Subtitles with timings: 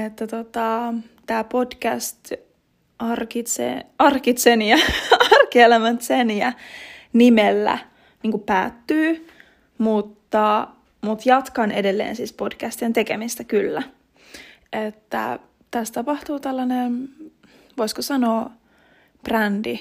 [0.05, 0.93] että tota,
[1.25, 2.31] tämä podcast
[2.99, 4.77] arkitse, arkitsenia,
[5.41, 6.53] arkielämän tseniä
[7.13, 7.77] nimellä
[8.23, 9.27] niin päättyy,
[9.77, 10.67] mutta,
[11.01, 13.83] mutta jatkan edelleen siis podcastien tekemistä kyllä.
[14.73, 15.39] Että
[15.71, 17.09] tässä tapahtuu tällainen
[17.77, 18.51] voisiko sanoa,
[19.23, 19.79] brändi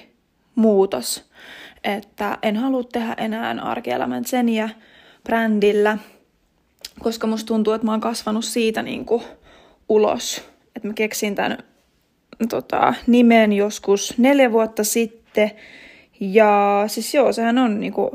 [0.54, 1.24] muutos.
[1.84, 4.68] Että en halua tehdä enää arkielämän seniä
[5.24, 5.98] brändillä,
[6.98, 9.22] koska musta tuntuu, että mä oon kasvanut siitä niin kuin
[9.88, 10.42] ulos.
[10.76, 11.58] Että mä keksin tämän
[12.48, 15.50] tota, nimen joskus neljä vuotta sitten.
[16.20, 18.10] Ja siis joo, sehän on niin kuin,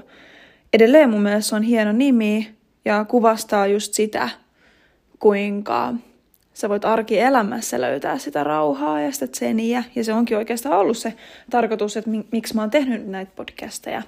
[0.74, 4.30] edelleen mun mielestä on hieno nimi ja kuvastaa just sitä,
[5.20, 5.94] kuinka
[6.60, 9.84] sä voit arkielämässä löytää sitä rauhaa ja sitä tseniä.
[9.96, 11.14] Ja se onkin oikeastaan ollut se
[11.50, 14.02] tarkoitus, että miksi mä oon tehnyt näitä podcasteja.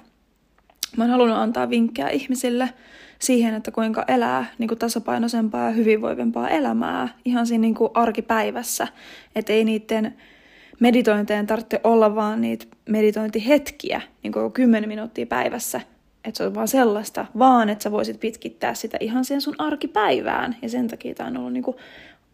[0.96, 2.70] Mä oon halunnut antaa vinkkejä ihmisille
[3.18, 8.88] siihen, että kuinka elää niin kuin tasapainoisempaa ja hyvinvoivempaa elämää ihan siinä niin kuin arkipäivässä.
[9.36, 10.14] Että ei niiden
[10.80, 15.80] meditointeen tarvitse olla vaan niitä meditointihetkiä, niin kuin 10 minuuttia päivässä,
[16.24, 20.56] että se on vaan sellaista, vaan että sä voisit pitkittää sitä ihan siihen sun arkipäivään.
[20.62, 21.76] Ja sen takia tämä on ollut niin kuin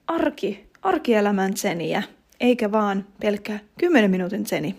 [0.09, 2.03] arki, arkielämän tseniä,
[2.41, 4.75] eikä vaan pelkkä 10 minuutin tseni.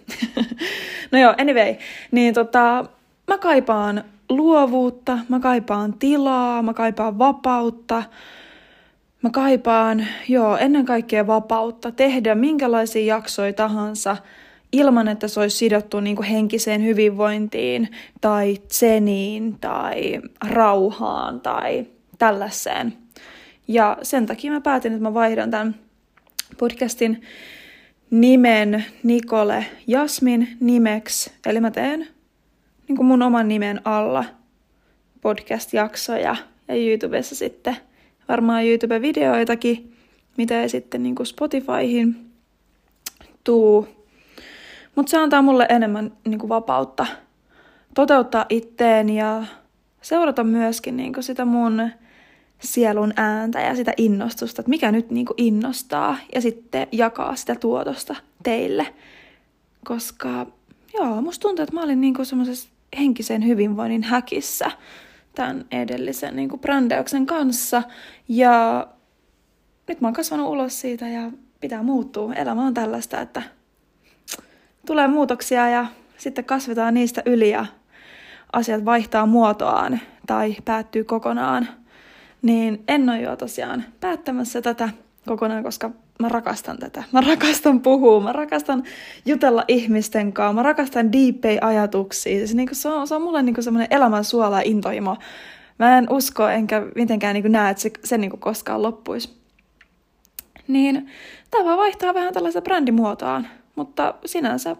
[1.11, 1.75] no joo, anyway,
[2.11, 2.85] niin tota,
[3.27, 8.03] mä kaipaan luovuutta, mä kaipaan tilaa, mä kaipaan vapautta,
[9.21, 14.17] mä kaipaan, joo, ennen kaikkea vapautta tehdä minkälaisia jaksoja tahansa
[14.71, 17.89] ilman, että se olisi sidottu niin kuin henkiseen hyvinvointiin
[18.21, 21.85] tai tseniin tai rauhaan tai
[22.17, 22.93] tällaiseen.
[23.69, 25.75] Ja sen takia mä päätin, että mä vaihdan tämän
[26.57, 27.21] podcastin
[28.09, 31.31] nimen Nikole Jasmin nimeksi.
[31.45, 32.07] Eli mä teen
[32.87, 34.25] niin kuin mun oman nimen alla
[35.21, 36.35] podcast-jaksoja
[36.67, 37.77] ja YouTubessa sitten
[38.29, 39.93] varmaan YouTube-videoitakin,
[40.37, 42.31] mitä ei sitten niin kuin Spotifyhin
[43.43, 43.87] tuu.
[44.95, 47.05] Mutta se antaa mulle enemmän niin kuin vapautta
[47.95, 49.43] toteuttaa itteen ja
[50.01, 51.91] seurata myöskin niin kuin sitä mun
[52.59, 57.55] sielun ääntä ja sitä innostusta, että mikä nyt niin kuin innostaa ja sitten jakaa sitä
[57.55, 58.93] tuotosta teille.
[59.85, 60.45] Koska
[60.93, 62.69] joo, musta tuntuu, että mä olin niin semmoisessa
[62.99, 64.71] henkisen hyvinvoinnin häkissä
[65.35, 67.83] tämän edellisen niin kuin brändäyksen kanssa.
[68.27, 68.87] Ja
[69.87, 72.33] nyt mä oon kasvanut ulos siitä ja pitää muuttua.
[72.33, 73.41] Elämä on tällaista, että
[74.85, 75.85] tulee muutoksia ja
[76.17, 77.65] sitten kasvetaan niistä yli ja
[78.53, 81.67] asiat vaihtaa muotoaan tai päättyy kokonaan–
[82.41, 84.89] niin en ole jo tosiaan päättämässä tätä
[85.27, 87.03] kokonaan, koska mä rakastan tätä.
[87.11, 88.83] Mä rakastan puhua, mä rakastan
[89.25, 92.47] jutella ihmisten kanssa, mä rakastan deepei ajatuksia.
[92.47, 95.17] Se, niin se, on, se on mulle niin semmoinen elämän suola ja intohimo.
[95.79, 99.39] Mä en usko enkä mitenkään niin näe, että se, se niin koskaan loppuisi.
[100.67, 101.07] Niin
[101.51, 104.75] tämä vaan vaihtaa vähän tällaista brändimuotoaan, mutta sinänsä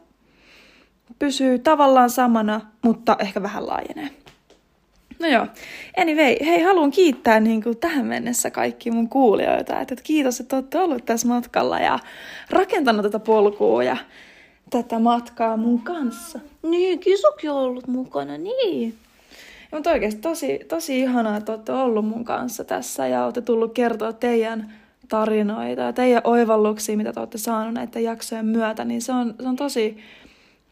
[1.20, 4.10] pysyy tavallaan samana, mutta ehkä vähän laajenee.
[5.20, 5.48] No joo,
[5.98, 9.80] anyway, hei, haluan kiittää niin kuin tähän mennessä kaikki mun kuulijoita.
[9.80, 12.00] Että kiitos, että olette ollut tässä matkalla ja
[12.50, 13.98] rakentanut tätä polkua ja
[14.70, 16.40] tätä matkaa mun kanssa.
[16.64, 18.96] Niin, kisukin on ollut mukana, niin.
[19.72, 23.74] Ja, mutta oikeasti tosi, tosi ihanaa, että olette ollut mun kanssa tässä ja olette tullut
[23.74, 24.74] kertoa teidän
[25.10, 29.48] tarinoita ja teidän oivalluksia, mitä te olette saaneet näiden jaksojen myötä, niin se on, se
[29.48, 29.98] on tosi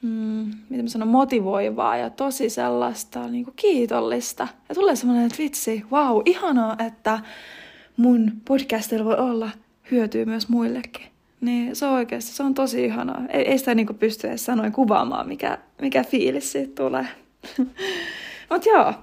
[0.01, 4.47] mm, miten mä sanon, motivoivaa ja tosi sellaista niin kuin kiitollista.
[4.69, 7.19] Ja tulee semmoinen, että vitsi, wow, ihanaa, että
[7.97, 9.49] mun podcastilla voi olla
[9.91, 11.05] hyötyä myös muillekin.
[11.41, 13.21] Niin se on oikeasti, se on tosi ihanaa.
[13.29, 17.07] Ei, ei sitä niin kuin pysty edes sanoin kuvaamaan, mikä, mikä fiilis siitä tulee.
[18.49, 18.93] Mutta joo,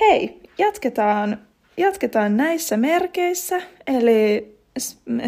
[0.00, 1.38] hei, jatketaan,
[1.76, 3.62] jatketaan näissä merkeissä.
[3.86, 4.53] Eli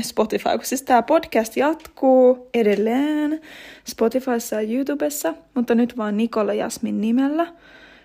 [0.03, 3.41] Spotify, kun siis tämä podcast jatkuu edelleen
[3.85, 7.47] Spotifyssa ja YouTubessa, mutta nyt vaan Nikola Jasmin nimellä.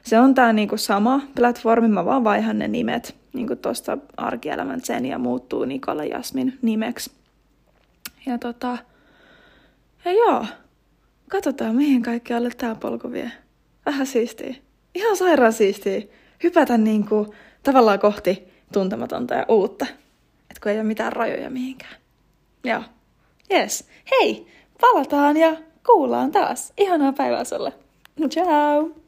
[0.03, 5.05] Se on tämä niinku sama platformi, mä vaan vaihan ne nimet niinku tuosta arkielämän sen
[5.05, 7.11] ja muuttuu Nikola Jasmin nimeksi.
[8.25, 8.77] Ja tota,
[10.05, 10.45] ja joo,
[11.29, 13.31] katsotaan mihin kaikkialle tämä polku vie.
[13.85, 14.55] Vähän siistiä.
[14.95, 16.01] Ihan sairaan siistiä.
[16.43, 17.33] Hypätä niinku
[17.63, 18.43] tavallaan kohti
[18.73, 19.85] tuntematonta ja uutta
[20.51, 21.95] että kun ei ole mitään rajoja mihinkään.
[22.63, 22.83] Joo.
[23.53, 23.87] Yes.
[24.11, 24.47] Hei,
[24.81, 25.55] palataan ja
[25.85, 26.73] kuullaan taas.
[26.77, 27.73] Ihanaa päivää sulle.
[28.29, 29.00] Ciao!